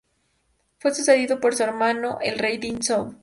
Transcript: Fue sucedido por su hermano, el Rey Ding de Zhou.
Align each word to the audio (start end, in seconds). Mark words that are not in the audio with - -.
Fue 0.79 0.95
sucedido 0.95 1.39
por 1.39 1.53
su 1.55 1.61
hermano, 1.61 2.17
el 2.23 2.39
Rey 2.39 2.57
Ding 2.57 2.79
de 2.79 2.85
Zhou. 2.87 3.15